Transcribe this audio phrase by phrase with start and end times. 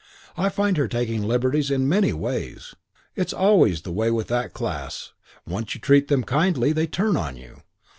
[0.35, 2.73] I find her taking liberties in many ways.
[3.15, 5.13] It's always the way with that class,
[5.45, 7.61] once you treat them kindly they turn on you.